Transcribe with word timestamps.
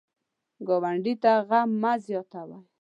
ګاونډي 0.67 1.13
ته 1.23 1.31
غم 1.47 1.69
مه 1.81 1.91
زیاتوئ 2.05 2.59